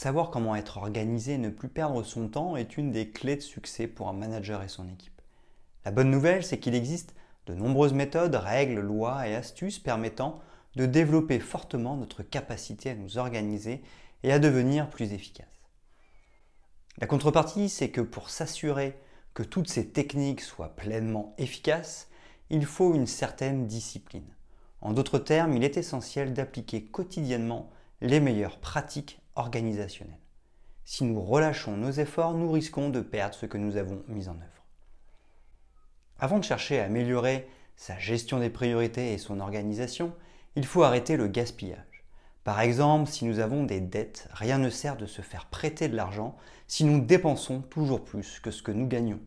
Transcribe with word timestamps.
Savoir 0.00 0.30
comment 0.30 0.56
être 0.56 0.78
organisé 0.78 1.34
et 1.34 1.38
ne 1.38 1.50
plus 1.50 1.68
perdre 1.68 2.02
son 2.02 2.28
temps 2.28 2.56
est 2.56 2.78
une 2.78 2.90
des 2.90 3.10
clés 3.10 3.36
de 3.36 3.42
succès 3.42 3.86
pour 3.86 4.08
un 4.08 4.14
manager 4.14 4.62
et 4.62 4.68
son 4.68 4.88
équipe. 4.88 5.20
La 5.84 5.90
bonne 5.90 6.10
nouvelle, 6.10 6.42
c'est 6.42 6.58
qu'il 6.58 6.74
existe 6.74 7.14
de 7.44 7.52
nombreuses 7.52 7.92
méthodes, 7.92 8.34
règles, 8.34 8.80
lois 8.80 9.28
et 9.28 9.34
astuces 9.34 9.78
permettant 9.78 10.40
de 10.74 10.86
développer 10.86 11.38
fortement 11.38 11.98
notre 11.98 12.22
capacité 12.22 12.88
à 12.88 12.94
nous 12.94 13.18
organiser 13.18 13.82
et 14.22 14.32
à 14.32 14.38
devenir 14.38 14.88
plus 14.88 15.12
efficaces. 15.12 15.68
La 16.96 17.06
contrepartie, 17.06 17.68
c'est 17.68 17.90
que 17.90 18.00
pour 18.00 18.30
s'assurer 18.30 18.98
que 19.34 19.42
toutes 19.42 19.68
ces 19.68 19.90
techniques 19.90 20.40
soient 20.40 20.76
pleinement 20.76 21.34
efficaces, 21.36 22.08
il 22.48 22.64
faut 22.64 22.94
une 22.94 23.06
certaine 23.06 23.66
discipline. 23.66 24.34
En 24.80 24.94
d'autres 24.94 25.18
termes, 25.18 25.52
il 25.52 25.62
est 25.62 25.76
essentiel 25.76 26.32
d'appliquer 26.32 26.86
quotidiennement 26.86 27.68
les 28.00 28.20
meilleures 28.20 28.60
pratiques 28.60 29.20
organisationnel. 29.40 30.18
Si 30.84 31.04
nous 31.04 31.20
relâchons 31.20 31.76
nos 31.76 31.90
efforts, 31.90 32.34
nous 32.34 32.50
risquons 32.50 32.90
de 32.90 33.00
perdre 33.00 33.34
ce 33.34 33.46
que 33.46 33.58
nous 33.58 33.76
avons 33.76 34.02
mis 34.06 34.28
en 34.28 34.36
œuvre. 34.36 34.64
Avant 36.18 36.38
de 36.38 36.44
chercher 36.44 36.80
à 36.80 36.84
améliorer 36.84 37.48
sa 37.76 37.98
gestion 37.98 38.38
des 38.38 38.50
priorités 38.50 39.12
et 39.12 39.18
son 39.18 39.40
organisation, 39.40 40.12
il 40.54 40.66
faut 40.66 40.82
arrêter 40.82 41.16
le 41.16 41.26
gaspillage. 41.26 42.04
Par 42.44 42.60
exemple, 42.60 43.10
si 43.10 43.24
nous 43.24 43.38
avons 43.38 43.64
des 43.64 43.80
dettes, 43.80 44.28
rien 44.32 44.58
ne 44.58 44.70
sert 44.70 44.96
de 44.96 45.06
se 45.06 45.22
faire 45.22 45.46
prêter 45.46 45.88
de 45.88 45.96
l'argent 45.96 46.36
si 46.68 46.84
nous 46.84 47.00
dépensons 47.00 47.62
toujours 47.62 48.04
plus 48.04 48.40
que 48.40 48.50
ce 48.50 48.62
que 48.62 48.72
nous 48.72 48.86
gagnons. 48.86 49.20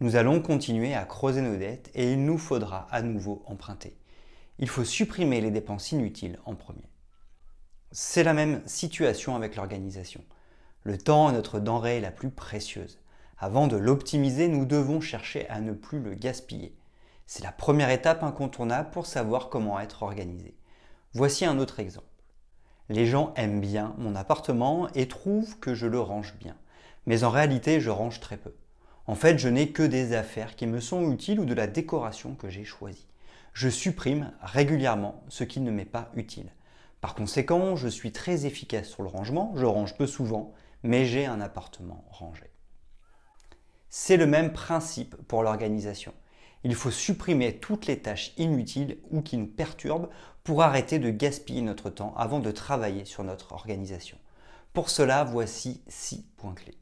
Nous 0.00 0.16
allons 0.16 0.40
continuer 0.40 0.94
à 0.94 1.04
creuser 1.04 1.40
nos 1.40 1.56
dettes 1.56 1.90
et 1.94 2.12
il 2.12 2.24
nous 2.24 2.38
faudra 2.38 2.86
à 2.90 3.02
nouveau 3.02 3.42
emprunter. 3.46 3.96
Il 4.58 4.68
faut 4.68 4.84
supprimer 4.84 5.40
les 5.40 5.50
dépenses 5.50 5.92
inutiles 5.92 6.38
en 6.44 6.54
premier. 6.54 6.88
C'est 7.98 8.24
la 8.24 8.34
même 8.34 8.60
situation 8.66 9.36
avec 9.36 9.56
l'organisation. 9.56 10.22
Le 10.82 10.98
temps 10.98 11.30
est 11.30 11.32
notre 11.32 11.60
denrée 11.60 11.98
la 11.98 12.10
plus 12.10 12.28
précieuse. 12.28 12.98
Avant 13.38 13.68
de 13.68 13.76
l'optimiser, 13.78 14.48
nous 14.48 14.66
devons 14.66 15.00
chercher 15.00 15.48
à 15.48 15.62
ne 15.62 15.72
plus 15.72 15.98
le 16.00 16.12
gaspiller. 16.12 16.76
C'est 17.26 17.42
la 17.42 17.52
première 17.52 17.88
étape 17.88 18.22
incontournable 18.22 18.90
pour 18.90 19.06
savoir 19.06 19.48
comment 19.48 19.80
être 19.80 20.02
organisé. 20.02 20.54
Voici 21.14 21.46
un 21.46 21.58
autre 21.58 21.80
exemple. 21.80 22.04
Les 22.90 23.06
gens 23.06 23.32
aiment 23.34 23.62
bien 23.62 23.94
mon 23.96 24.14
appartement 24.14 24.90
et 24.94 25.08
trouvent 25.08 25.58
que 25.58 25.74
je 25.74 25.86
le 25.86 25.98
range 25.98 26.34
bien. 26.38 26.56
Mais 27.06 27.24
en 27.24 27.30
réalité, 27.30 27.80
je 27.80 27.88
range 27.88 28.20
très 28.20 28.36
peu. 28.36 28.52
En 29.06 29.14
fait, 29.14 29.38
je 29.38 29.48
n'ai 29.48 29.70
que 29.70 29.82
des 29.82 30.12
affaires 30.12 30.54
qui 30.54 30.66
me 30.66 30.80
sont 30.80 31.10
utiles 31.10 31.40
ou 31.40 31.46
de 31.46 31.54
la 31.54 31.66
décoration 31.66 32.34
que 32.34 32.50
j'ai 32.50 32.64
choisie. 32.66 33.06
Je 33.54 33.70
supprime 33.70 34.32
régulièrement 34.42 35.24
ce 35.30 35.44
qui 35.44 35.60
ne 35.60 35.70
m'est 35.70 35.86
pas 35.86 36.10
utile. 36.14 36.50
Par 37.06 37.14
conséquent, 37.14 37.76
je 37.76 37.86
suis 37.86 38.10
très 38.10 38.46
efficace 38.46 38.88
sur 38.88 39.04
le 39.04 39.08
rangement, 39.08 39.52
je 39.54 39.64
range 39.64 39.96
peu 39.96 40.08
souvent, 40.08 40.52
mais 40.82 41.04
j'ai 41.04 41.24
un 41.24 41.40
appartement 41.40 42.04
rangé. 42.10 42.50
C'est 43.88 44.16
le 44.16 44.26
même 44.26 44.52
principe 44.52 45.14
pour 45.28 45.44
l'organisation. 45.44 46.12
Il 46.64 46.74
faut 46.74 46.90
supprimer 46.90 47.60
toutes 47.60 47.86
les 47.86 48.02
tâches 48.02 48.32
inutiles 48.38 48.98
ou 49.12 49.22
qui 49.22 49.36
nous 49.36 49.46
perturbent 49.46 50.08
pour 50.42 50.64
arrêter 50.64 50.98
de 50.98 51.10
gaspiller 51.10 51.62
notre 51.62 51.90
temps 51.90 52.12
avant 52.16 52.40
de 52.40 52.50
travailler 52.50 53.04
sur 53.04 53.22
notre 53.22 53.52
organisation. 53.52 54.18
Pour 54.72 54.90
cela, 54.90 55.22
voici 55.22 55.84
six 55.86 56.26
points 56.36 56.54
clés. 56.54 56.76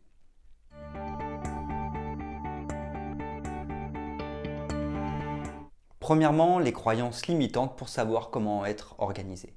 Premièrement, 6.00 6.58
les 6.58 6.72
croyances 6.72 7.26
limitantes 7.26 7.76
pour 7.76 7.90
savoir 7.90 8.30
comment 8.30 8.64
être 8.64 8.94
organisé. 8.96 9.52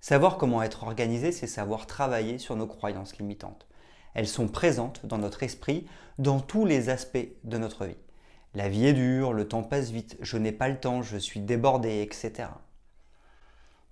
Savoir 0.00 0.36
comment 0.36 0.62
être 0.62 0.84
organisé, 0.84 1.32
c'est 1.32 1.46
savoir 1.46 1.86
travailler 1.86 2.38
sur 2.38 2.56
nos 2.56 2.66
croyances 2.66 3.18
limitantes. 3.18 3.66
Elles 4.14 4.28
sont 4.28 4.48
présentes 4.48 5.04
dans 5.04 5.18
notre 5.18 5.42
esprit, 5.42 5.86
dans 6.18 6.40
tous 6.40 6.64
les 6.64 6.88
aspects 6.88 7.28
de 7.44 7.58
notre 7.58 7.86
vie. 7.86 7.98
La 8.54 8.68
vie 8.68 8.86
est 8.86 8.94
dure, 8.94 9.32
le 9.32 9.46
temps 9.46 9.62
passe 9.62 9.90
vite, 9.90 10.16
je 10.22 10.38
n'ai 10.38 10.52
pas 10.52 10.68
le 10.68 10.80
temps, 10.80 11.02
je 11.02 11.18
suis 11.18 11.40
débordé, 11.40 12.00
etc. 12.00 12.48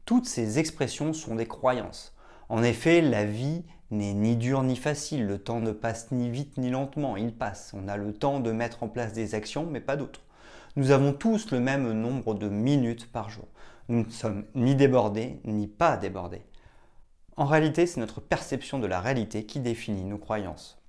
Toutes 0.07 0.27
ces 0.27 0.59
expressions 0.59 1.13
sont 1.13 1.35
des 1.35 1.47
croyances. 1.47 2.15
En 2.49 2.63
effet, 2.63 3.01
la 3.03 3.25
vie 3.25 3.65
n'est 3.91 4.15
ni 4.15 4.37
dure 4.37 4.63
ni 4.63 4.77
facile, 4.77 5.27
le 5.27 5.39
temps 5.39 5.61
ne 5.61 5.73
passe 5.73 6.11
ni 6.13 6.31
vite 6.31 6.57
ni 6.57 6.71
lentement, 6.71 7.17
il 7.17 7.35
passe. 7.35 7.73
On 7.75 7.89
a 7.89 7.97
le 7.97 8.13
temps 8.13 8.41
de 8.41 8.53
mettre 8.53 8.83
en 8.83 8.89
place 8.89 9.13
des 9.13 9.35
actions, 9.35 9.67
mais 9.67 9.81
pas 9.81 9.97
d'autres. 9.97 10.23
Nous 10.77 10.91
avons 10.91 11.13
tous 11.13 11.51
le 11.51 11.61
même 11.61 11.93
nombre 11.93 12.35
de 12.35 12.49
minutes 12.49 13.11
par 13.13 13.31
jour. 13.31 13.47
Nous 13.89 14.05
ne 14.05 14.11
sommes 14.11 14.45
ni 14.55 14.75
débordés 14.75 15.41
ni 15.45 15.67
pas 15.67 15.99
débordés. 15.99 16.43
En 17.37 17.45
réalité, 17.45 17.87
c'est 17.87 18.01
notre 18.01 18.21
perception 18.21 18.79
de 18.79 18.87
la 18.87 19.01
réalité 19.01 19.45
qui 19.45 19.61
définit 19.61 20.05
nos 20.05 20.17
croyances. 20.17 20.81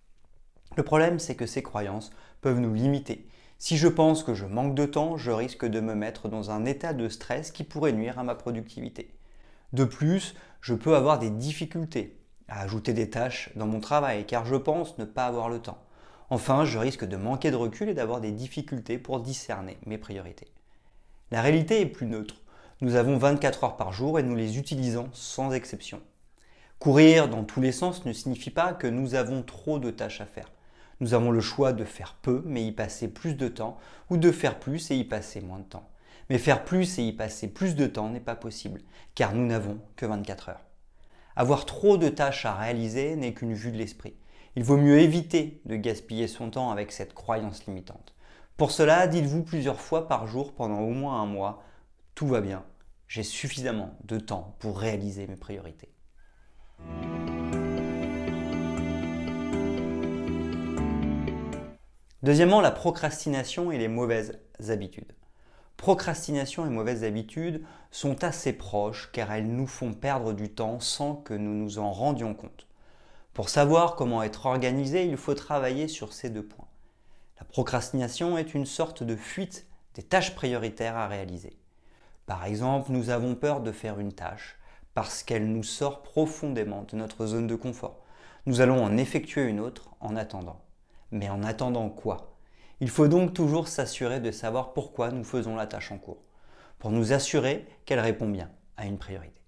Le 0.77 0.83
problème, 0.83 1.19
c'est 1.19 1.35
que 1.35 1.45
ces 1.45 1.61
croyances 1.61 2.11
peuvent 2.41 2.59
nous 2.59 2.73
limiter. 2.73 3.27
Si 3.57 3.77
je 3.77 3.87
pense 3.87 4.23
que 4.23 4.33
je 4.33 4.45
manque 4.45 4.75
de 4.75 4.85
temps, 4.85 5.17
je 5.17 5.31
risque 5.31 5.65
de 5.65 5.79
me 5.79 5.95
mettre 5.95 6.29
dans 6.29 6.51
un 6.51 6.65
état 6.65 6.93
de 6.93 7.09
stress 7.09 7.51
qui 7.51 7.63
pourrait 7.63 7.93
nuire 7.93 8.19
à 8.19 8.23
ma 8.23 8.35
productivité. 8.35 9.13
De 9.73 9.83
plus, 9.83 10.35
je 10.61 10.73
peux 10.73 10.95
avoir 10.95 11.19
des 11.19 11.29
difficultés 11.29 12.17
à 12.47 12.61
ajouter 12.61 12.93
des 12.93 13.09
tâches 13.09 13.49
dans 13.55 13.67
mon 13.67 13.79
travail 13.79 14.25
car 14.25 14.45
je 14.45 14.55
pense 14.55 14.97
ne 14.97 15.05
pas 15.05 15.25
avoir 15.25 15.49
le 15.49 15.59
temps. 15.59 15.79
Enfin, 16.29 16.63
je 16.63 16.77
risque 16.77 17.05
de 17.05 17.17
manquer 17.17 17.51
de 17.51 17.55
recul 17.55 17.89
et 17.89 17.93
d'avoir 17.93 18.21
des 18.21 18.31
difficultés 18.31 18.97
pour 18.97 19.19
discerner 19.19 19.77
mes 19.85 19.97
priorités. 19.97 20.47
La 21.31 21.41
réalité 21.41 21.81
est 21.81 21.85
plus 21.87 22.07
neutre. 22.07 22.35
Nous 22.81 22.95
avons 22.95 23.15
24 23.15 23.63
heures 23.63 23.77
par 23.77 23.93
jour 23.93 24.19
et 24.19 24.23
nous 24.23 24.35
les 24.35 24.57
utilisons 24.57 25.07
sans 25.13 25.53
exception. 25.53 26.01
Courir 26.77 27.29
dans 27.29 27.45
tous 27.45 27.61
les 27.61 27.71
sens 27.71 28.03
ne 28.03 28.11
signifie 28.11 28.49
pas 28.49 28.73
que 28.73 28.85
nous 28.85 29.15
avons 29.15 29.43
trop 29.43 29.79
de 29.79 29.91
tâches 29.91 30.19
à 30.19 30.25
faire. 30.25 30.51
Nous 30.99 31.13
avons 31.13 31.31
le 31.31 31.39
choix 31.39 31.71
de 31.71 31.85
faire 31.85 32.17
peu 32.21 32.43
mais 32.45 32.65
y 32.65 32.73
passer 32.73 33.07
plus 33.07 33.35
de 33.35 33.47
temps 33.47 33.77
ou 34.09 34.17
de 34.17 34.29
faire 34.29 34.59
plus 34.59 34.91
et 34.91 34.97
y 34.97 35.05
passer 35.05 35.39
moins 35.39 35.59
de 35.59 35.63
temps. 35.63 35.87
Mais 36.29 36.37
faire 36.37 36.65
plus 36.65 36.99
et 36.99 37.03
y 37.03 37.13
passer 37.13 37.47
plus 37.47 37.75
de 37.75 37.87
temps 37.87 38.09
n'est 38.09 38.19
pas 38.19 38.35
possible 38.35 38.81
car 39.15 39.33
nous 39.33 39.47
n'avons 39.47 39.79
que 39.95 40.05
24 40.05 40.49
heures. 40.49 40.65
Avoir 41.37 41.65
trop 41.65 41.95
de 41.95 42.09
tâches 42.09 42.45
à 42.45 42.55
réaliser 42.55 43.15
n'est 43.15 43.33
qu'une 43.33 43.53
vue 43.53 43.71
de 43.71 43.77
l'esprit. 43.77 44.15
Il 44.57 44.65
vaut 44.65 44.75
mieux 44.75 44.99
éviter 44.99 45.61
de 45.63 45.77
gaspiller 45.77 46.27
son 46.27 46.49
temps 46.49 46.71
avec 46.71 46.91
cette 46.91 47.13
croyance 47.13 47.65
limitante. 47.67 48.13
Pour 48.57 48.71
cela, 48.71 49.07
dites-vous 49.07 49.43
plusieurs 49.43 49.79
fois 49.79 50.09
par 50.09 50.27
jour 50.27 50.53
pendant 50.53 50.81
au 50.81 50.91
moins 50.91 51.21
un 51.21 51.25
mois 51.25 51.63
tout 52.15 52.27
va 52.27 52.39
bien, 52.39 52.63
j'ai 53.09 53.23
suffisamment 53.23 53.97
de 54.05 54.17
temps 54.19 54.55
pour 54.59 54.79
réaliser 54.79 55.27
mes 55.27 55.35
priorités. 55.35 55.89
Deuxièmement, 62.23 62.61
la 62.61 62.71
procrastination 62.71 63.69
et 63.71 63.77
les 63.77 63.89
mauvaises 63.89 64.39
habitudes. 64.69 65.11
Procrastination 65.75 66.65
et 66.65 66.69
mauvaises 66.69 67.03
habitudes 67.03 67.63
sont 67.91 68.23
assez 68.23 68.53
proches 68.53 69.11
car 69.11 69.33
elles 69.33 69.47
nous 69.47 69.67
font 69.67 69.93
perdre 69.93 70.31
du 70.31 70.49
temps 70.49 70.79
sans 70.79 71.15
que 71.15 71.33
nous 71.33 71.53
nous 71.53 71.79
en 71.79 71.91
rendions 71.91 72.33
compte. 72.33 72.65
Pour 73.33 73.49
savoir 73.49 73.95
comment 73.95 74.23
être 74.23 74.45
organisé, 74.45 75.05
il 75.05 75.17
faut 75.17 75.35
travailler 75.35 75.89
sur 75.89 76.13
ces 76.13 76.29
deux 76.29 76.45
points. 76.45 76.69
La 77.39 77.45
procrastination 77.45 78.37
est 78.37 78.53
une 78.53 78.65
sorte 78.65 79.03
de 79.03 79.17
fuite 79.17 79.67
des 79.95 80.03
tâches 80.03 80.33
prioritaires 80.33 80.95
à 80.95 81.09
réaliser. 81.09 81.57
Par 82.25 82.45
exemple, 82.45 82.91
nous 82.91 83.09
avons 83.09 83.35
peur 83.35 83.61
de 83.61 83.71
faire 83.71 83.99
une 83.99 84.13
tâche 84.13 84.57
parce 84.93 85.23
qu'elle 85.23 85.51
nous 85.51 85.63
sort 85.63 86.01
profondément 86.01 86.83
de 86.83 86.95
notre 86.95 87.25
zone 87.27 87.47
de 87.47 87.55
confort. 87.55 88.03
Nous 88.45 88.61
allons 88.61 88.83
en 88.83 88.97
effectuer 88.97 89.43
une 89.43 89.59
autre 89.59 89.89
en 89.99 90.15
attendant. 90.15 90.61
Mais 91.11 91.29
en 91.29 91.43
attendant 91.43 91.89
quoi? 91.89 92.37
Il 92.79 92.89
faut 92.89 93.07
donc 93.07 93.33
toujours 93.33 93.67
s'assurer 93.67 94.19
de 94.19 94.31
savoir 94.31 94.73
pourquoi 94.73 95.11
nous 95.11 95.23
faisons 95.23 95.55
la 95.55 95.67
tâche 95.67 95.91
en 95.91 95.97
cours, 95.97 96.23
pour 96.79 96.91
nous 96.91 97.13
assurer 97.13 97.65
qu'elle 97.85 97.99
répond 97.99 98.27
bien 98.27 98.51
à 98.77 98.85
une 98.85 98.97
priorité. 98.97 99.41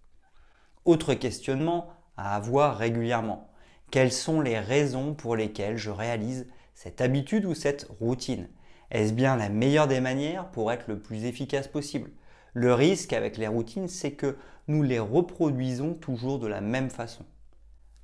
Autre 0.86 1.14
questionnement 1.14 1.90
à 2.16 2.36
avoir 2.36 2.78
régulièrement. 2.78 3.50
Quelles 3.92 4.12
sont 4.12 4.42
les 4.42 4.60
raisons 4.60 5.14
pour 5.14 5.36
lesquelles 5.36 5.78
je 5.78 5.92
réalise 5.92 6.48
cette 6.76 7.02
habitude 7.02 7.46
ou 7.46 7.54
cette 7.54 7.88
routine? 8.00 8.50
Est-ce 8.92 9.14
bien 9.14 9.36
la 9.36 9.50
meilleure 9.50 9.88
des 9.88 10.00
manières 10.00 10.50
pour 10.52 10.72
être 10.72 10.88
le 10.88 11.00
plus 11.00 11.26
efficace 11.26 11.68
possible? 11.68 12.12
Le 12.58 12.74
risque 12.74 13.14
avec 13.14 13.38
les 13.38 13.48
routines, 13.48 13.88
c'est 13.88 14.14
que 14.14 14.36
nous 14.68 14.82
les 14.82 14.98
reproduisons 14.98 15.94
toujours 15.94 16.40
de 16.40 16.48
la 16.48 16.60
même 16.60 16.90
façon. 16.90 17.24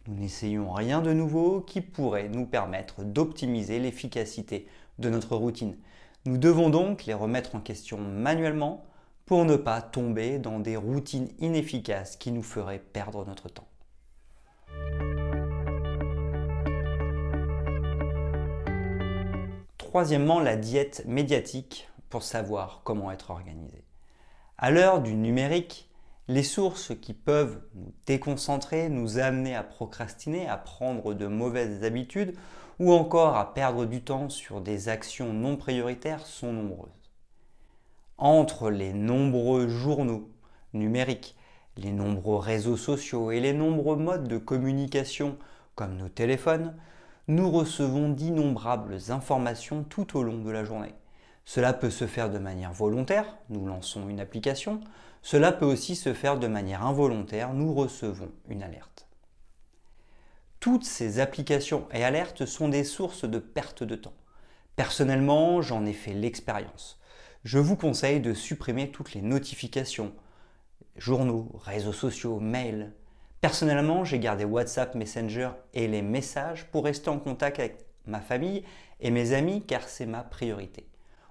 Nous 0.07 0.13
n'essayons 0.13 0.71
rien 0.71 1.01
de 1.01 1.11
nouveau 1.11 1.61
qui 1.61 1.81
pourrait 1.81 2.29
nous 2.29 2.45
permettre 2.45 3.03
d'optimiser 3.03 3.79
l'efficacité 3.79 4.67
de 4.99 5.09
notre 5.09 5.35
routine. 5.35 5.75
Nous 6.25 6.37
devons 6.37 6.69
donc 6.69 7.05
les 7.05 7.15
remettre 7.15 7.55
en 7.55 7.61
question 7.61 7.97
manuellement 7.97 8.85
pour 9.25 9.43
ne 9.43 9.55
pas 9.55 9.81
tomber 9.81 10.37
dans 10.37 10.59
des 10.59 10.77
routines 10.77 11.29
inefficaces 11.39 12.15
qui 12.15 12.31
nous 12.31 12.43
feraient 12.43 12.77
perdre 12.77 13.25
notre 13.25 13.49
temps. 13.49 13.67
Troisièmement, 19.79 20.39
la 20.39 20.57
diète 20.57 21.03
médiatique 21.07 21.89
pour 22.11 22.21
savoir 22.21 22.81
comment 22.83 23.11
être 23.11 23.31
organisé. 23.31 23.62
À 24.57 24.69
l'heure 24.69 25.01
du 25.01 25.15
numérique, 25.15 25.89
les 26.27 26.43
sources 26.43 26.93
qui 27.01 27.13
peuvent 27.13 27.59
nous 27.75 27.91
déconcentrer, 28.05 28.87
nous 28.87 29.17
amener 29.17 29.55
à 29.55 29.63
procrastiner, 29.63 30.47
à 30.47 30.57
prendre 30.57 31.13
de 31.13 31.25
mauvaises 31.25 31.83
habitudes 31.83 32.35
ou 32.79 32.93
encore 32.93 33.35
à 33.35 33.53
perdre 33.53 33.85
du 33.85 34.01
temps 34.01 34.29
sur 34.29 34.61
des 34.61 34.89
actions 34.89 35.33
non 35.33 35.57
prioritaires 35.57 36.25
sont 36.25 36.53
nombreuses. 36.53 36.91
Entre 38.17 38.69
les 38.69 38.93
nombreux 38.93 39.67
journaux 39.67 40.29
numériques, 40.73 41.35
les 41.75 41.91
nombreux 41.91 42.37
réseaux 42.37 42.77
sociaux 42.77 43.31
et 43.31 43.39
les 43.39 43.53
nombreux 43.53 43.97
modes 43.97 44.27
de 44.27 44.37
communication 44.37 45.37
comme 45.75 45.97
nos 45.97 46.09
téléphones, 46.09 46.75
nous 47.27 47.49
recevons 47.49 48.09
d'innombrables 48.09 48.99
informations 49.09 49.83
tout 49.83 50.17
au 50.17 50.23
long 50.23 50.37
de 50.37 50.51
la 50.51 50.63
journée. 50.63 50.93
Cela 51.45 51.73
peut 51.73 51.89
se 51.89 52.07
faire 52.07 52.29
de 52.29 52.39
manière 52.39 52.73
volontaire, 52.73 53.37
nous 53.49 53.65
lançons 53.65 54.07
une 54.09 54.19
application, 54.19 54.81
cela 55.21 55.51
peut 55.51 55.65
aussi 55.65 55.95
se 55.95 56.13
faire 56.13 56.39
de 56.39 56.47
manière 56.47 56.85
involontaire, 56.85 57.53
nous 57.53 57.73
recevons 57.73 58.31
une 58.49 58.63
alerte. 58.63 59.07
Toutes 60.59 60.85
ces 60.85 61.19
applications 61.19 61.87
et 61.91 62.03
alertes 62.03 62.45
sont 62.45 62.69
des 62.69 62.83
sources 62.83 63.25
de 63.25 63.39
perte 63.39 63.83
de 63.83 63.95
temps. 63.95 64.13
Personnellement, 64.75 65.61
j'en 65.61 65.85
ai 65.85 65.93
fait 65.93 66.13
l'expérience. 66.13 66.99
Je 67.43 67.59
vous 67.59 67.75
conseille 67.75 68.21
de 68.21 68.33
supprimer 68.33 68.91
toutes 68.91 69.13
les 69.13 69.21
notifications, 69.21 70.13
journaux, 70.95 71.51
réseaux 71.65 71.93
sociaux, 71.93 72.39
mails, 72.39 72.93
Personnellement, 73.43 74.05
j'ai 74.05 74.19
gardé 74.19 74.45
WhatsApp, 74.45 74.95
Messenger 74.95 75.49
et 75.73 75.89
les 75.89 76.01
messages 76.01 76.63
pour 76.71 76.85
rester 76.85 77.09
en 77.09 77.19
contact 77.19 77.59
avec 77.59 77.85
ma 78.05 78.21
famille 78.21 78.63
et 79.01 79.11
mes 79.11 79.33
amis 79.33 79.65
car 79.67 79.89
c'est 79.89 80.05
ma 80.05 80.23
priorité. 80.23 80.87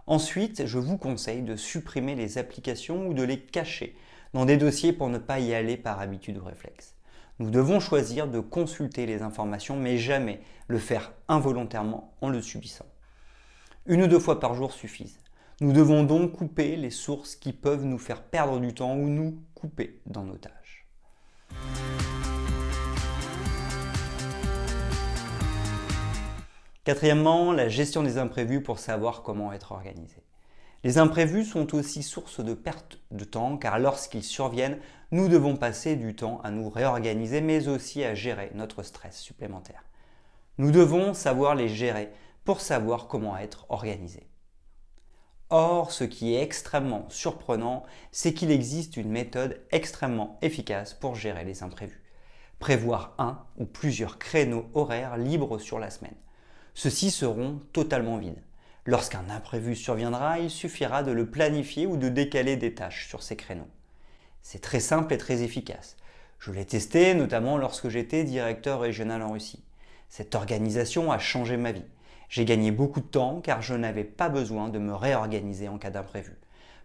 Ensuite, 0.06 0.66
je 0.66 0.78
vous 0.78 0.98
conseille 0.98 1.42
de 1.42 1.56
supprimer 1.56 2.14
les 2.14 2.38
applications 2.38 3.06
ou 3.06 3.14
de 3.14 3.22
les 3.22 3.38
cacher 3.38 3.96
dans 4.34 4.44
des 4.44 4.56
dossiers 4.56 4.92
pour 4.92 5.08
ne 5.08 5.18
pas 5.18 5.38
y 5.38 5.54
aller 5.54 5.76
par 5.76 6.00
habitude 6.00 6.38
ou 6.38 6.44
réflexe. 6.44 6.94
Nous 7.38 7.50
devons 7.50 7.80
choisir 7.80 8.28
de 8.28 8.40
consulter 8.40 9.06
les 9.06 9.22
informations 9.22 9.76
mais 9.76 9.98
jamais 9.98 10.40
le 10.68 10.78
faire 10.78 11.12
involontairement 11.28 12.14
en 12.20 12.28
le 12.28 12.42
subissant. 12.42 12.86
Une 13.86 14.02
ou 14.02 14.06
deux 14.06 14.18
fois 14.18 14.40
par 14.40 14.54
jour 14.54 14.72
suffisent. 14.72 15.18
Nous 15.60 15.72
devons 15.72 16.02
donc 16.02 16.32
couper 16.32 16.76
les 16.76 16.90
sources 16.90 17.36
qui 17.36 17.52
peuvent 17.52 17.84
nous 17.84 17.98
faire 17.98 18.22
perdre 18.22 18.58
du 18.58 18.74
temps 18.74 18.94
ou 18.96 19.08
nous 19.08 19.42
couper 19.54 20.00
dans 20.06 20.24
nos 20.24 20.36
tâches. 20.36 20.86
Quatrièmement, 26.84 27.52
la 27.52 27.68
gestion 27.68 28.02
des 28.02 28.18
imprévus 28.18 28.60
pour 28.60 28.80
savoir 28.80 29.22
comment 29.22 29.52
être 29.52 29.70
organisé. 29.70 30.20
Les 30.82 30.98
imprévus 30.98 31.44
sont 31.44 31.76
aussi 31.76 32.02
source 32.02 32.40
de 32.40 32.54
perte 32.54 32.98
de 33.12 33.22
temps 33.22 33.56
car 33.56 33.78
lorsqu'ils 33.78 34.24
surviennent, 34.24 34.80
nous 35.12 35.28
devons 35.28 35.56
passer 35.56 35.94
du 35.94 36.16
temps 36.16 36.40
à 36.42 36.50
nous 36.50 36.68
réorganiser 36.68 37.40
mais 37.40 37.68
aussi 37.68 38.02
à 38.02 38.16
gérer 38.16 38.50
notre 38.54 38.82
stress 38.82 39.16
supplémentaire. 39.20 39.84
Nous 40.58 40.72
devons 40.72 41.14
savoir 41.14 41.54
les 41.54 41.68
gérer 41.68 42.10
pour 42.44 42.60
savoir 42.60 43.06
comment 43.06 43.38
être 43.38 43.64
organisé. 43.68 44.26
Or, 45.50 45.92
ce 45.92 46.02
qui 46.02 46.34
est 46.34 46.42
extrêmement 46.42 47.08
surprenant, 47.10 47.84
c'est 48.10 48.34
qu'il 48.34 48.50
existe 48.50 48.96
une 48.96 49.10
méthode 49.10 49.60
extrêmement 49.70 50.36
efficace 50.42 50.94
pour 50.94 51.14
gérer 51.14 51.44
les 51.44 51.62
imprévus. 51.62 52.02
Prévoir 52.58 53.14
un 53.18 53.44
ou 53.56 53.66
plusieurs 53.66 54.18
créneaux 54.18 54.68
horaires 54.74 55.16
libres 55.16 55.58
sur 55.58 55.78
la 55.78 55.90
semaine. 55.90 56.16
Ceux-ci 56.74 57.10
seront 57.10 57.60
totalement 57.72 58.16
vides. 58.16 58.42
Lorsqu'un 58.86 59.28
imprévu 59.30 59.76
surviendra, 59.76 60.38
il 60.38 60.50
suffira 60.50 61.02
de 61.02 61.12
le 61.12 61.30
planifier 61.30 61.86
ou 61.86 61.96
de 61.96 62.08
décaler 62.08 62.56
des 62.56 62.74
tâches 62.74 63.08
sur 63.08 63.22
ces 63.22 63.36
créneaux. 63.36 63.68
C'est 64.40 64.60
très 64.60 64.80
simple 64.80 65.12
et 65.14 65.18
très 65.18 65.42
efficace. 65.42 65.96
Je 66.38 66.50
l'ai 66.50 66.64
testé 66.64 67.14
notamment 67.14 67.58
lorsque 67.58 67.88
j'étais 67.88 68.24
directeur 68.24 68.80
régional 68.80 69.22
en 69.22 69.32
Russie. 69.32 69.62
Cette 70.08 70.34
organisation 70.34 71.12
a 71.12 71.18
changé 71.18 71.56
ma 71.56 71.72
vie. 71.72 71.84
J'ai 72.28 72.44
gagné 72.44 72.70
beaucoup 72.70 73.00
de 73.00 73.06
temps 73.06 73.40
car 73.40 73.62
je 73.62 73.74
n'avais 73.74 74.04
pas 74.04 74.28
besoin 74.28 74.68
de 74.68 74.78
me 74.78 74.94
réorganiser 74.94 75.68
en 75.68 75.78
cas 75.78 75.90
d'imprévu. 75.90 76.32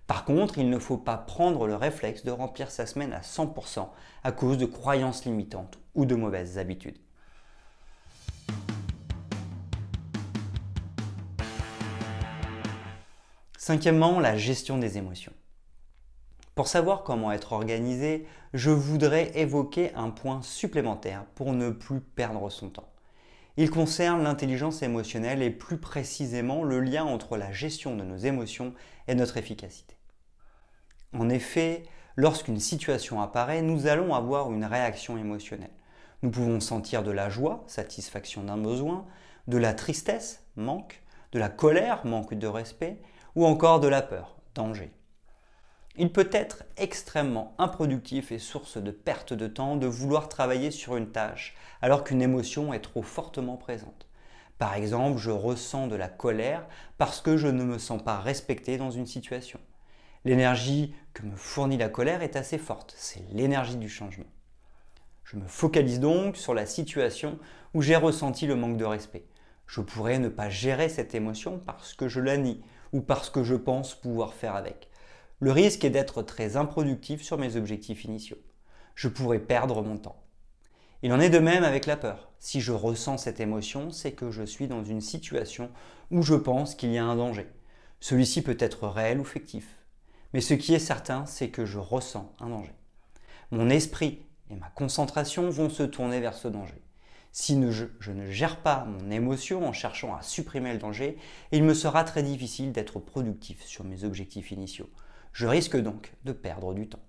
Par 0.06 0.25
contre, 0.25 0.57
il 0.57 0.69
ne 0.69 0.80
faut 0.80 0.98
pas 0.98 1.18
prendre 1.18 1.66
le 1.66 1.75
réflexe 1.75 2.24
de 2.24 2.31
remplir 2.31 2.69
sa 2.72 2.86
semaine 2.86 3.13
à 3.13 3.22
100% 3.22 3.88
à 4.24 4.31
cause 4.31 4.57
de 4.57 4.66
croyances 4.66 5.25
limitantes 5.25 5.80
ou 5.95 6.06
de 6.06 6.16
mauvaises 6.16 6.57
habitudes. 6.57 7.00
Cinquièmement, 13.68 14.22
la 14.22 14.38
gestion 14.38 14.78
des 14.78 14.98
émotions. 14.98 15.34
Pour 16.56 16.69
savoir 16.69 17.04
comment 17.04 17.34
être 17.34 17.52
organisé, 17.52 18.25
je 18.54 18.69
voudrais 18.69 19.38
évoquer 19.38 19.94
un 19.94 20.10
point 20.10 20.42
supplémentaire 20.42 21.25
pour 21.36 21.52
ne 21.52 21.72
plus 21.72 22.00
perdre 22.00 22.50
son 22.50 22.69
temps. 22.69 22.88
Il 23.58 23.69
concerne 23.69 24.24
l'intelligence 24.24 24.84
émotionnelle 24.84 25.42
et 25.42 25.50
plus 25.50 25.80
précisément 25.80 26.64
le 26.64 26.80
lien 26.80 27.04
entre 27.04 27.36
la 27.36 27.52
gestion 27.52 27.98
de 27.98 28.06
nos 28.06 28.16
émotions 28.16 28.74
et 29.10 29.16
notre 29.16 29.36
efficacité. 29.36 29.98
En 31.12 31.28
effet, 31.28 31.84
lorsqu'une 32.16 32.62
situation 32.62 33.22
apparaît, 33.22 33.64
nous 33.64 33.86
allons 33.86 34.16
avoir 34.16 34.50
une 34.54 34.64
réaction 34.64 35.18
émotionnelle. 35.18 35.75
Nous 36.24 36.31
pouvons 36.31 36.62
sentir 36.62 37.04
de 37.04 37.12
la 37.12 37.30
joie, 37.30 37.66
satisfaction 37.68 38.46
d'un 38.46 38.58
besoin, 38.58 39.06
de 39.48 39.58
la 39.58 39.74
tristesse, 39.74 40.46
manque, 40.56 41.04
de 41.34 41.40
la 41.40 41.50
colère, 41.50 42.06
manque 42.06 42.34
de 42.34 42.48
respect, 42.48 43.02
ou 43.38 43.45
encore 43.45 43.80
de 43.80 43.88
la 43.88 44.01
peur, 44.01 44.36
danger. 44.56 44.92
Il 45.95 46.12
peut 46.12 46.28
être 46.31 46.63
extrêmement 46.75 47.54
improductif 47.60 48.31
et 48.31 48.39
source 48.39 48.80
de 48.80 48.89
perte 48.89 49.31
de 49.31 49.45
temps 49.45 49.76
de 49.76 49.85
vouloir 49.85 50.28
travailler 50.28 50.71
sur 50.71 50.97
une 50.97 51.12
tâche 51.12 51.56
alors 51.83 52.04
qu'une 52.04 52.23
émotion 52.23 52.73
est 52.73 52.80
trop 52.80 53.04
fortement 53.04 53.56
présente. 53.56 54.07
Par 54.57 54.73
exemple, 54.73 55.19
je 55.19 55.30
ressens 55.30 55.85
de 55.85 55.95
la 55.95 56.07
colère 56.07 56.66
parce 56.97 57.21
que 57.21 57.38
je 57.38 57.47
ne 57.47 57.64
me 57.64 57.78
sens 57.78 58.04
pas 58.04 58.18
respecté 58.19 58.78
dans 58.78 58.90
une 58.90 59.06
situation. 59.06 59.59
L'énergie 60.26 60.95
que 61.14 61.21
me 61.21 61.35
fournit 61.35 61.78
la 61.78 61.90
colère 61.90 62.23
est 62.23 62.38
assez 62.38 62.57
forte, 62.57 62.95
c'est 62.97 63.23
l'énergie 63.33 63.78
du 63.78 63.88
changement. 63.88 64.26
Je 65.26 65.38
me 65.38 65.45
focalise 65.45 66.00
donc 66.00 66.38
sur 66.38 66.56
la 66.56 66.66
situation 66.66 67.38
où 67.76 67.83
j'ai 67.83 67.97
ressenti 67.97 68.47
le 68.47 68.56
manque 68.56 68.78
de 68.78 68.85
respect. 68.85 69.28
Je 69.68 69.81
pourrais 69.81 70.18
ne 70.18 70.30
pas 70.30 70.50
gérer 70.50 70.90
cette 70.90 71.14
émotion 71.14 71.62
parce 71.64 71.94
que 71.94 72.07
je 72.07 72.19
la 72.19 72.38
nie 72.38 72.64
ou 72.94 73.02
parce 73.02 73.30
que 73.30 73.44
je 73.44 73.56
pense 73.56 73.96
pouvoir 73.96 74.34
faire 74.34 74.56
avec. 74.56 74.90
Le 75.40 75.52
risque 75.52 75.84
est 75.84 75.90
d'être 75.90 76.24
très 76.24 76.58
improductif 76.58 77.22
sur 77.22 77.38
mes 77.38 77.56
objectifs 77.56 78.06
initiaux. 78.06 78.40
Je 78.96 79.08
pourrais 79.08 79.40
perdre 79.40 79.84
mon 79.84 79.98
temps. 79.98 80.24
Il 81.04 81.14
en 81.14 81.20
est 81.20 81.30
de 81.30 81.38
même 81.38 81.64
avec 81.64 81.86
la 81.86 81.96
peur. 81.96 82.32
Si 82.40 82.60
je 82.60 82.72
ressens 82.72 83.18
cette 83.18 83.40
émotion, 83.40 83.92
c'est 83.92 84.14
que 84.14 84.32
je 84.32 84.44
suis 84.44 84.68
dans 84.68 84.84
une 84.84 85.02
situation 85.02 85.70
où 86.10 86.24
je 86.24 86.34
pense 86.34 86.74
qu'il 86.74 86.92
y 86.92 86.98
a 86.98 87.06
un 87.06 87.16
danger. 87.16 87.48
Celui-ci 88.00 88.42
peut 88.42 88.58
être 88.60 88.88
réel 88.88 89.20
ou 89.20 89.24
fictif. 89.24 89.78
Mais 90.34 90.42
ce 90.42 90.56
qui 90.56 90.74
est 90.74 90.80
certain, 90.80 91.26
c'est 91.26 91.50
que 91.50 91.66
je 91.66 91.78
ressens 91.78 92.34
un 92.40 92.50
danger. 92.50 92.74
Mon 93.52 93.70
esprit 93.70 94.24
et 94.50 94.56
ma 94.56 94.70
concentration 94.70 95.50
vont 95.50 95.70
se 95.70 95.84
tourner 95.84 96.20
vers 96.20 96.34
ce 96.34 96.48
danger. 96.48 96.82
Si 97.31 97.60
je, 97.72 98.12
ne 98.12 98.31
gère 98.31 98.57
pas 98.62 98.86
mon 98.86 99.12
émotion 99.12 99.68
en 99.68 99.74
cherchant 99.74 100.16
à 100.16 100.22
supprimer 100.22 100.74
le 100.74 100.80
danger, 100.80 101.18
il 101.52 101.64
me 101.64 101.74
sera 101.74 102.04
très 102.04 102.24
difficile 102.24 102.72
d'être 102.72 103.00
productif 103.00 103.64
sur 103.64 103.84
mes 103.84 104.04
objectifs 104.04 104.52
initiaux. 104.52 104.90
Je 105.34 105.46
risque 105.46 105.78
donc 105.78 106.14
de 106.26 106.31
perdre 106.31 106.74
du 106.74 106.88
temps. 106.88 107.04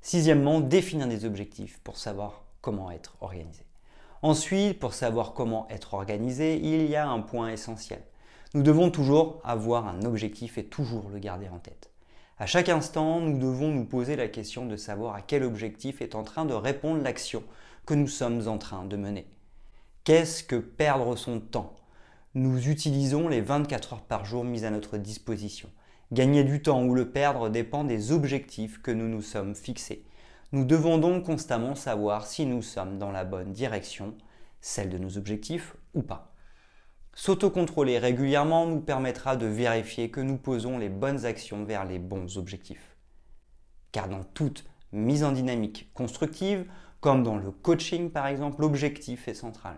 Sixièmement, 0.00 0.60
définir 0.60 1.08
des 1.08 1.24
objectifs 1.24 1.80
pour 1.82 1.96
savoir 1.96 2.44
comment 2.60 2.90
être 2.90 3.16
organisé. 3.20 3.64
Ensuite, 4.22 4.78
pour 4.78 4.94
savoir 4.94 5.34
comment 5.34 5.66
être 5.70 5.94
organisé, 5.94 6.56
il 6.56 6.86
y 6.88 6.96
a 6.96 7.08
un 7.08 7.20
point 7.20 7.48
essentiel. 7.48 8.02
Nous 8.54 8.62
devons 8.62 8.90
toujours 8.90 9.40
avoir 9.44 9.88
un 9.88 10.02
objectif 10.02 10.56
et 10.56 10.64
toujours 10.64 11.08
le 11.10 11.18
garder 11.18 11.48
en 11.48 11.58
tête. 11.58 11.90
À 12.36 12.46
chaque 12.46 12.68
instant, 12.68 13.20
nous 13.20 13.38
devons 13.38 13.68
nous 13.68 13.84
poser 13.84 14.16
la 14.16 14.26
question 14.26 14.66
de 14.66 14.76
savoir 14.76 15.14
à 15.14 15.20
quel 15.20 15.44
objectif 15.44 16.02
est 16.02 16.16
en 16.16 16.24
train 16.24 16.44
de 16.44 16.52
répondre 16.52 17.00
l'action 17.00 17.44
que 17.86 17.94
nous 17.94 18.08
sommes 18.08 18.48
en 18.48 18.58
train 18.58 18.84
de 18.84 18.96
mener. 18.96 19.28
Qu'est-ce 20.02 20.42
que 20.42 20.56
perdre 20.56 21.14
son 21.14 21.38
temps? 21.38 21.76
Nous 22.34 22.68
utilisons 22.68 23.28
les 23.28 23.40
24 23.40 23.92
heures 23.92 24.02
par 24.02 24.24
jour 24.24 24.42
mises 24.42 24.64
à 24.64 24.70
notre 24.70 24.98
disposition. 24.98 25.70
Gagner 26.10 26.42
du 26.42 26.60
temps 26.60 26.82
ou 26.82 26.96
le 26.96 27.08
perdre 27.08 27.50
dépend 27.50 27.84
des 27.84 28.10
objectifs 28.10 28.82
que 28.82 28.90
nous 28.90 29.08
nous 29.08 29.22
sommes 29.22 29.54
fixés. 29.54 30.04
Nous 30.50 30.64
devons 30.64 30.98
donc 30.98 31.26
constamment 31.26 31.76
savoir 31.76 32.26
si 32.26 32.46
nous 32.46 32.62
sommes 32.62 32.98
dans 32.98 33.12
la 33.12 33.24
bonne 33.24 33.52
direction, 33.52 34.12
celle 34.60 34.90
de 34.90 34.98
nos 34.98 35.18
objectifs 35.18 35.76
ou 35.94 36.02
pas. 36.02 36.33
S'autocontrôler 37.16 37.98
régulièrement 37.98 38.66
nous 38.66 38.80
permettra 38.80 39.36
de 39.36 39.46
vérifier 39.46 40.10
que 40.10 40.20
nous 40.20 40.36
posons 40.36 40.78
les 40.78 40.88
bonnes 40.88 41.24
actions 41.24 41.64
vers 41.64 41.84
les 41.84 42.00
bons 42.00 42.38
objectifs. 42.38 42.96
Car 43.92 44.08
dans 44.08 44.24
toute 44.24 44.64
mise 44.92 45.22
en 45.22 45.30
dynamique 45.30 45.90
constructive, 45.94 46.66
comme 47.00 47.22
dans 47.22 47.36
le 47.36 47.52
coaching 47.52 48.10
par 48.10 48.26
exemple, 48.26 48.62
l'objectif 48.62 49.28
est 49.28 49.34
central. 49.34 49.76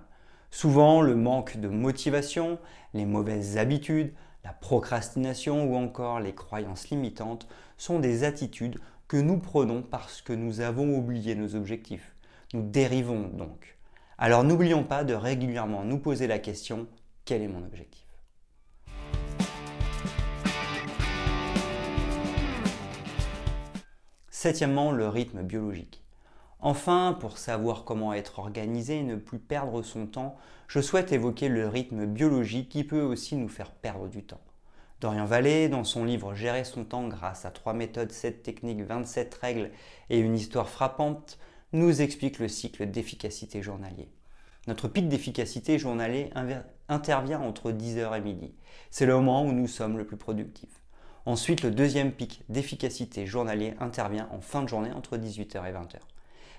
Souvent, 0.51 1.03
le 1.03 1.15
manque 1.15 1.59
de 1.59 1.69
motivation, 1.69 2.59
les 2.95 3.05
mauvaises 3.05 3.59
habitudes, 3.59 4.15
la 4.43 4.53
procrastination 4.53 5.65
ou 5.65 5.77
encore 5.77 6.21
les 6.21 6.35
croyances 6.35 6.89
limitantes 6.89 7.47
sont 7.77 7.99
des 7.99 8.25
attitudes 8.25 8.79
que 9.09 9.19
nous 9.19 9.39
prenons 9.39 9.83
parce 9.83 10.23
que 10.23 10.33
nous 10.33 10.61
avons 10.61 10.97
oublié 10.97 11.35
nos 11.35 11.55
objectifs. 11.55 12.15
Nous 12.55 12.63
dérivons 12.63 13.29
donc. 13.29 13.77
Alors 14.17 14.45
n'oublions 14.45 14.85
pas 14.85 15.05
de 15.05 15.13
régulièrement 15.13 15.85
nous 15.85 15.99
poser 15.99 16.27
la 16.27 16.39
question 16.39 16.87
quel 17.27 17.43
est 17.43 17.49
mon 17.49 17.63
objectif? 17.65 18.07
Septièmement, 24.31 24.93
le 24.93 25.09
rythme 25.09 25.43
biologique. 25.43 26.05
Enfin, 26.61 27.17
pour 27.21 27.37
savoir 27.37 27.85
comment 27.85 28.15
être 28.15 28.39
organisé 28.39 28.99
et 28.99 29.03
ne 29.03 29.17
plus 29.17 29.41
perdre 29.41 29.83
son 29.83 30.07
temps, 30.07 30.37
je 30.69 30.81
souhaite 30.81 31.13
évoquer 31.13 31.49
le 31.49 31.69
rythme 31.69 32.07
biologique 32.07 32.69
qui 32.69 32.85
peut 32.85 33.03
aussi 33.03 33.37
nous 33.37 33.49
faire 33.49 33.73
perdre 33.73 34.09
du 34.09 34.25
temps. 34.25 34.41
Dorian 35.01 35.27
Vallée, 35.27 35.69
dans 35.69 35.85
son 35.85 36.05
livre 36.05 36.35
Gérer 36.35 36.65
son 36.65 36.85
temps 36.85 37.09
grâce 37.09 37.45
à 37.45 37.51
3 37.51 37.75
méthodes, 37.75 38.13
7 38.13 38.43
techniques, 38.43 38.83
27 38.83 39.35
règles 39.35 39.71
et 40.11 40.19
une 40.19 40.35
histoire 40.35 40.69
frappante, 40.69 41.39
nous 41.73 42.01
explique 42.01 42.39
le 42.39 42.49
cycle 42.49 42.87
d'efficacité 42.91 43.63
journalier. 43.63 44.09
Notre 44.67 44.89
pic 44.89 45.09
d'efficacité 45.09 45.79
journalier 45.79 46.31
intervient 46.89 47.41
entre 47.41 47.71
10h 47.71 48.19
et 48.19 48.21
midi. 48.21 48.53
C'est 48.91 49.07
le 49.07 49.15
moment 49.15 49.45
où 49.45 49.53
nous 49.53 49.69
sommes 49.69 49.97
le 49.97 50.05
plus 50.05 50.17
productifs. 50.17 50.83
Ensuite, 51.25 51.63
le 51.63 51.71
deuxième 51.71 52.11
pic 52.11 52.43
d'efficacité 52.49 53.27
journalier 53.27 53.75
intervient 53.79 54.29
en 54.33 54.41
fin 54.41 54.63
de 54.63 54.69
journée 54.69 54.93
entre 54.93 55.17
18h 55.19 55.69
et 55.69 55.73
20h. 55.73 55.99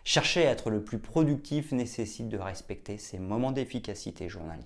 Chercher 0.06 0.48
à 0.48 0.52
être 0.52 0.70
le 0.70 0.82
plus 0.82 1.00
productif 1.00 1.74
nécessite 1.74 2.30
de 2.30 2.38
respecter 2.38 2.98
ces 2.98 3.20
moments 3.20 3.52
d'efficacité 3.52 4.30
journaliers. 4.30 4.64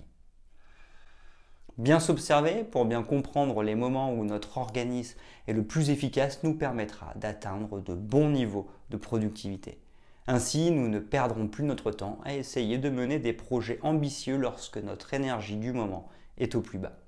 Bien 1.78 1.98
s'observer 1.98 2.62
pour 2.62 2.84
bien 2.84 3.02
comprendre 3.02 3.64
les 3.64 3.74
moments 3.74 4.12
où 4.12 4.24
notre 4.24 4.58
organisme 4.58 5.18
est 5.48 5.52
le 5.52 5.64
plus 5.64 5.90
efficace 5.90 6.44
nous 6.44 6.54
permettra 6.54 7.12
d'atteindre 7.16 7.80
de 7.80 7.94
bons 7.94 8.30
niveaux 8.30 8.68
de 8.90 8.96
productivité. 8.96 9.81
Ainsi, 10.26 10.70
nous 10.70 10.88
ne 10.88 11.00
perdrons 11.00 11.48
plus 11.48 11.64
notre 11.64 11.90
temps 11.90 12.20
à 12.24 12.34
essayer 12.34 12.78
de 12.78 12.88
mener 12.90 13.18
des 13.18 13.32
projets 13.32 13.80
ambitieux 13.82 14.36
lorsque 14.36 14.78
notre 14.78 15.14
énergie 15.14 15.56
du 15.56 15.72
moment 15.72 16.08
est 16.38 16.54
au 16.54 16.60
plus 16.60 16.78
bas. 16.78 17.01